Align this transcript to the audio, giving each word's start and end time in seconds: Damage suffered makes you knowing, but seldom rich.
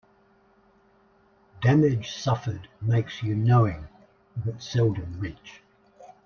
Damage 1.61 2.11
suffered 2.11 2.67
makes 2.81 3.21
you 3.21 3.35
knowing, 3.35 3.87
but 4.35 4.59
seldom 4.63 5.19
rich. 5.19 5.61